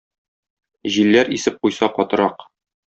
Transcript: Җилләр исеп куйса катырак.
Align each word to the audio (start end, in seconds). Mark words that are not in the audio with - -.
Җилләр 0.95 1.31
исеп 1.39 1.63
куйса 1.65 1.95
катырак. 2.01 2.51